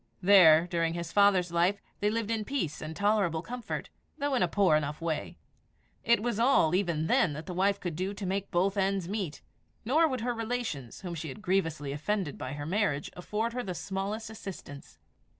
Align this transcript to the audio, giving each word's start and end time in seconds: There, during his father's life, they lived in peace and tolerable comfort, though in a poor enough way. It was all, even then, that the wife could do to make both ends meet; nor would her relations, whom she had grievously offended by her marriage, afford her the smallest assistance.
There, 0.23 0.65
during 0.65 0.95
his 0.95 1.11
father's 1.11 1.51
life, 1.51 1.79
they 1.99 2.09
lived 2.09 2.31
in 2.31 2.43
peace 2.43 2.81
and 2.81 2.95
tolerable 2.95 3.43
comfort, 3.43 3.91
though 4.17 4.33
in 4.33 4.41
a 4.41 4.47
poor 4.47 4.75
enough 4.75 4.99
way. 4.99 5.37
It 6.03 6.23
was 6.23 6.39
all, 6.39 6.73
even 6.73 7.05
then, 7.05 7.33
that 7.33 7.45
the 7.45 7.53
wife 7.53 7.79
could 7.79 7.95
do 7.95 8.11
to 8.15 8.25
make 8.25 8.49
both 8.49 8.77
ends 8.77 9.07
meet; 9.07 9.43
nor 9.85 10.07
would 10.07 10.21
her 10.21 10.33
relations, 10.33 11.01
whom 11.01 11.13
she 11.13 11.27
had 11.29 11.43
grievously 11.43 11.91
offended 11.91 12.39
by 12.39 12.53
her 12.53 12.65
marriage, 12.65 13.11
afford 13.15 13.53
her 13.53 13.61
the 13.61 13.75
smallest 13.75 14.31
assistance. 14.31 14.97